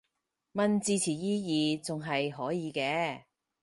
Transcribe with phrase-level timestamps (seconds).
[0.53, 3.25] 問字詞意義仲係可以嘅